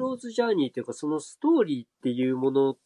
[0.00, 2.76] ローズジャーニーというか、そのストーリーっていうものっ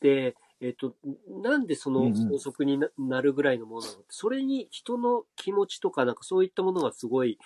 [0.00, 0.94] て、えっ、と、
[1.42, 3.98] なんでその法則にな,、るぐらいのものなの？
[4.08, 7.38] それに人の気持ちとか、なんかそういったものがすごい、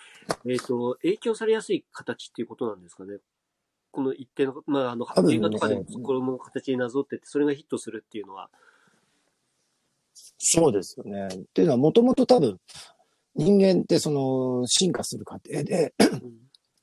[0.45, 3.17] えっ、と、影響されやすい形っていうことなんですかね？
[3.91, 8.49] この一定の、まあ、あの、ね、映画とかでこれも形になぞってて、それがヒットするっていうのは。
[10.37, 11.27] そうですよね。
[11.27, 12.59] っていうのは、もともと多分、
[13.35, 15.93] 人間ってその進化する過程で、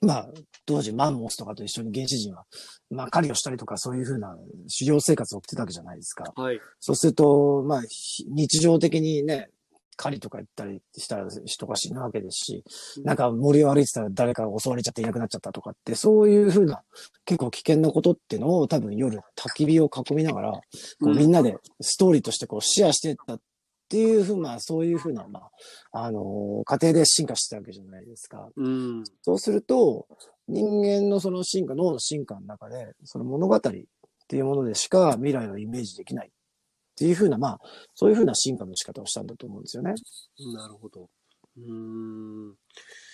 [0.06, 0.28] まあ、
[0.64, 2.44] 当時マンモスとかと一緒に原始人は、
[2.90, 4.36] まあ、狩りをしたりとかそういうふうな
[4.78, 6.32] 狩猟生活を送ってたわけじゃないですか。
[6.34, 6.60] はい。
[6.80, 7.82] そうすると、まあ、
[8.28, 9.50] 日常的にね、
[9.96, 12.64] 狩りとか行ったりしたら人が死ぬわけですし、
[13.02, 16.82] なんか森を歩いてたら誰かが襲われちゃっていなくなっちゃったとかって、そういうふうな
[17.24, 20.60] 結構危険なことっていうのを多分夜焚き火を囲みながら、こ
[21.00, 23.40] うみんなでストーリーとしてこうシェアしてったっ
[23.88, 25.40] ていうふうな、そういうふうな、ま
[25.92, 28.48] あ、あの、家庭で進化してたわけじゃないですか。
[28.56, 30.06] うん、そうすると、
[30.48, 33.60] 人間のその進化、脳の進化の中で、その物語っ
[34.28, 36.30] ていうものでしか未来をイメージできないっ
[36.96, 37.58] ていうふうな、まあ、
[37.94, 39.94] そういうふうな進化の仕方をしたんだと思うんですよね。
[40.54, 41.08] なるほど。
[41.58, 42.54] うん。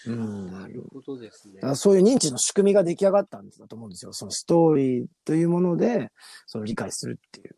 [0.06, 0.52] うん。
[0.52, 1.74] なるほどですね。
[1.74, 4.12] そういう認知の仕組みが出来上がったんだと思うんですよ。
[4.12, 6.10] そのストーリーというもので、
[6.46, 7.54] その理解するっていう。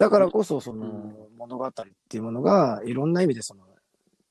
[0.00, 1.72] だからこそ、その物語っ
[2.08, 3.64] ていうものが、いろんな意味でその、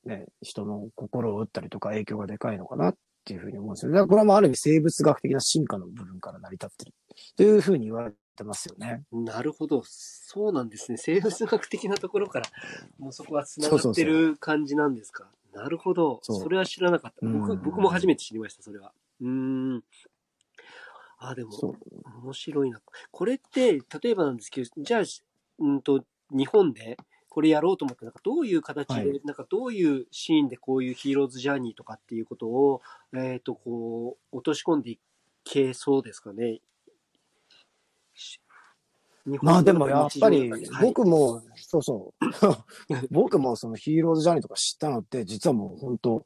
[0.06, 3.92] ね、人の心を打ったりとか影響がでかいのかなっていうふうに思うんですよ。
[3.92, 6.94] だからこれはもある意味生物学的な進化の部分から成り立ってる
[7.38, 9.04] というふうに言われてますよね。
[9.12, 9.84] なるほど。
[9.86, 10.98] そうなんですね。
[10.98, 12.48] 生物学的なところから、
[12.98, 15.24] もうそこは繋がってる感じなんですか？
[15.24, 16.20] そうそうそうなるほど。
[16.24, 17.28] それは知らなかった。
[17.28, 18.94] 僕、僕も初めて知りました、それは。
[19.22, 19.84] うん。
[21.18, 21.52] あ、でも、
[22.24, 22.82] 面白いな。
[23.12, 25.04] これって、例えばなんですけど、じゃあ、
[25.60, 26.98] うんと、日本で
[27.30, 32.82] これやろうと思って、なんかどういう形で、はい、なんかどういうシーンでこういうヒーローズジャーニーとかっていうことを、
[33.14, 35.00] えっ、ー、と、こう、落とし込んでい
[35.44, 36.60] けそうですかね。
[39.42, 42.26] まあでもやっぱり、僕も、はい、そうそう、
[43.12, 46.24] 僕もそのヒーローズジャーニーとか知ったのって、実はもう本当、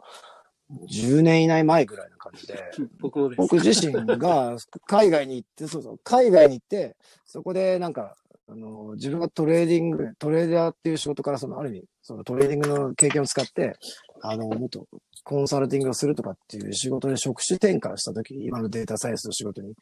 [0.89, 6.95] 10年以内前ぐらいな感じで、 僕僕自身が海外に行って、そうそう、海外に行って、
[7.25, 8.15] そこでなんか、
[8.53, 13.73] あの、自分がトレーディング、トレーダーっていう仕事から、その、ある意味、そのトレーディングの経験を使って、
[14.21, 14.85] あの、もっと
[15.23, 19.73] コンサルティングをするとかっていう仕事で職種転換したときに、今のデータサイエンスの仕事に、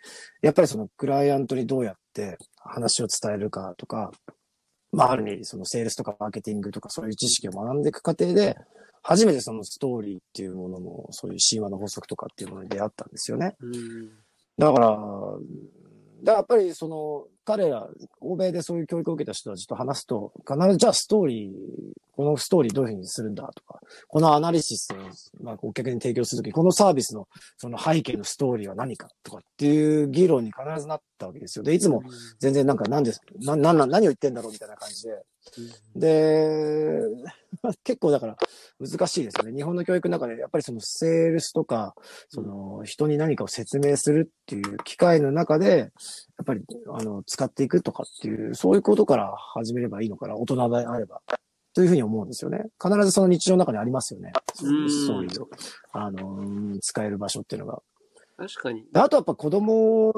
[0.42, 4.12] やっぱりそのクライアントにどうやって話を伝えるかとか、
[4.94, 8.56] まあ、ある意味、そのセールスとかマーケティングとかそういう知識を学んでいく過程で、
[9.04, 13.58] 初めてそのストーリーっていうものも、そういう神話の法則とかっていうものに出会ったんですよね。
[14.58, 14.90] だから、
[16.24, 17.88] だやっぱりその、彼ら、
[18.20, 21.52] 欧米でそういう教育を受けた人たちと話すと、必ずじゃあストーリー、
[22.16, 24.98] このストーリーどういうふうにするんだとか、このアナリシスを、
[25.44, 27.28] まあ、お客に提供するとき、このサービスの
[27.58, 31.64] その背景のストーリーは何かとかっていう議論に必ずなったわけですよ。
[31.64, 32.04] で、いつも
[32.40, 35.24] 全然なんかなんです、な、な、何を言ってんだろうみたいな感じで。
[35.96, 37.02] で、
[37.84, 38.38] 結構だから
[38.80, 39.56] 難しいですよね。
[39.56, 41.96] 日本の教育の中でやっぱりそのセールスとか、
[42.30, 45.90] その人に何かを説明するっていう機会の中で、やっ
[46.46, 46.62] ぱり
[46.94, 51.22] あの使っていくとかっていう、そういうことから始めればいいのかな、大人であれば。
[51.74, 52.66] というふうに思うんですよね。
[52.84, 54.34] 必ずその日常の中にありますよね。
[54.54, 55.30] そういう
[55.94, 57.82] あの、使える場所っていうのが。
[58.38, 58.86] 確かに。
[58.94, 60.14] あとやっぱ子供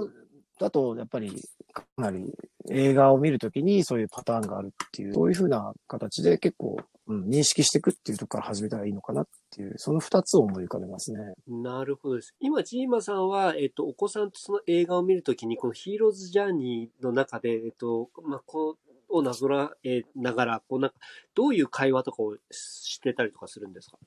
[0.63, 1.31] だと、やっぱり、
[1.73, 2.33] かなり
[2.69, 11.33] 映画を見るときにそういうパターンがあるっていう、そういうふうな形で結構、うん、認識していくっていうところから始めたらいいのかなっていう、その二つを思い浮かべますね。
[11.47, 12.33] なるほどです。
[12.39, 20.95] 今、ジーマさんは、えっと、お子さんとその映画を見るときに、このヒーローズジャーニーの中で、えっと、まあ、こう、をなぞらえながら、こうなんか、
[21.35, 23.97] どういう会話とかをしてたりとかするんですか？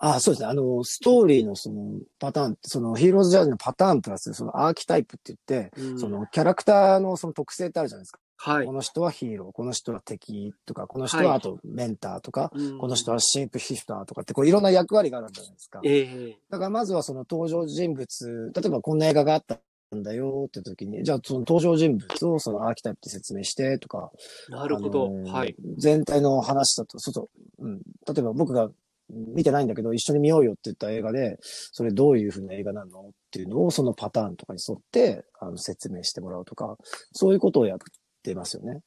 [0.00, 0.48] ああ、そうですね。
[0.48, 8.20] あの、ストーリーのそのパターン、そのヒーローズジャージのパターンプラス、そのアーキタイプって言って、うん、そのキャラクターのその特性ってあるじゃないですか。
[8.40, 8.66] はい。
[8.66, 15.80] この人はヒーロー、この人は敵とか、この人はあとメンターとか、はい、この人はシェイプシフターとかって、こういろんな役割があるじゃないですか。
[15.82, 19.58] ええー、だからまずはその登場人物、例えばこんな映画があった
[19.96, 24.12] んだよって時に、じゃあその登場人物をそのアーキタイプって説明してとか。
[24.50, 25.10] なるほど。
[25.24, 25.56] はい。
[25.76, 27.28] 全体の話だと、そうそ
[27.58, 27.78] う、うん。
[27.78, 28.70] 例えば僕が
[29.10, 36.76] 見てないんだけど、一緒に見ようよって言った映画で、それどういう風な映画なのっていうのをそのパターンとかに沿って、あの、説明してもらうとか、
[37.12, 37.78] そういうことをやっ
[38.22, 38.82] てますよね。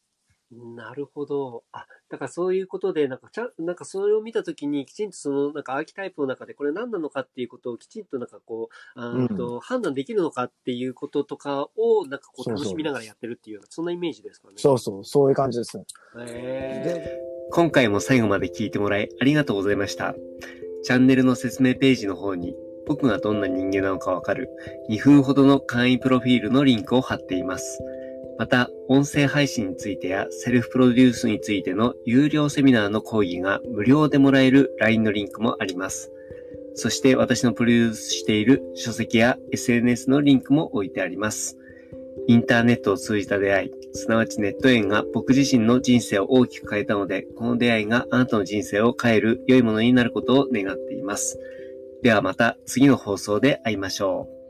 [0.76, 1.64] なるほど。
[1.72, 14.56] あ、だからそういうことで、なんかちゃなんかそれを見たときに、きちんとその、なんかアーキタイプの中でこれ何なのかっていうことをきちんとなんかこう、あと、うん、判断できるのかっていうこととかを、なんかこう楽しみながらやってるっていう、そんなイメージですかね。
[14.58, 15.86] そうそう、そういう感じですね。
[16.28, 17.18] へ
[17.54, 20.16] 今回も最後まで聞いてもらいありがとうございました。
[20.84, 22.56] チャンネルの説明ページの方に
[22.88, 24.50] 僕がどんな人間なのかわかる
[24.90, 27.82] 2分ほどの簡易プロフィールのリンクを貼っています。
[28.40, 36.10] また、音声配信についてやセルフプロデュースについての有料セミナーの講義が無料でもらえる LINE のリンクもあります。
[36.76, 41.58] そして私のプロデュースしている書籍や SNS のリンクも置いてあります。
[42.28, 51.40] インターネットを通じた出会い、すなわちネット縁が僕自身の人生を大きく変えたので、この出会いがあなたの人生を変える良いものになることを願っています。
[52.02, 54.41] ではまた次の放送で会いましょう。